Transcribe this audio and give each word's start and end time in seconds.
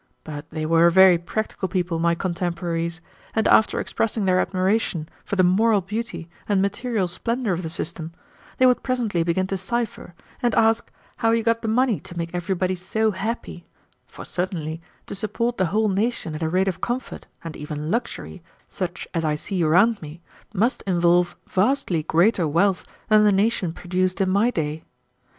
But 0.23 0.49
they 0.49 0.65
were 0.65 0.87
a 0.87 0.91
very 0.91 1.19
practical 1.19 1.67
people, 1.67 1.99
my 1.99 2.15
contemporaries, 2.15 3.01
and 3.35 3.47
after 3.47 3.79
expressing 3.79 4.25
their 4.25 4.39
admiration 4.39 5.07
for 5.23 5.35
the 5.35 5.43
moral 5.43 5.79
beauty 5.79 6.27
and 6.49 6.59
material 6.59 7.07
splendor 7.07 7.53
of 7.53 7.61
the 7.61 7.69
system, 7.69 8.11
they 8.57 8.65
would 8.65 8.81
presently 8.81 9.21
begin 9.21 9.45
to 9.45 9.57
cipher 9.59 10.15
and 10.41 10.55
ask 10.55 10.89
how 11.17 11.29
you 11.29 11.43
got 11.43 11.61
the 11.61 11.67
money 11.67 11.99
to 11.99 12.17
make 12.17 12.33
everybody 12.33 12.75
so 12.75 13.11
happy; 13.11 13.67
for 14.07 14.25
certainly, 14.25 14.81
to 15.05 15.13
support 15.13 15.57
the 15.59 15.67
whole 15.67 15.87
nation 15.87 16.33
at 16.33 16.41
a 16.41 16.49
rate 16.49 16.67
of 16.67 16.81
comfort, 16.81 17.27
and 17.43 17.55
even 17.55 17.91
luxury, 17.91 18.41
such 18.67 19.07
as 19.13 19.23
I 19.23 19.35
see 19.35 19.61
around 19.63 20.01
me, 20.01 20.19
must 20.51 20.81
involve 20.87 21.35
vastly 21.47 22.01
greater 22.01 22.47
wealth 22.47 22.87
than 23.07 23.23
the 23.23 23.31
nation 23.31 23.71
produced 23.71 24.19
in 24.19 24.31
my 24.31 24.49
day. 24.49 24.83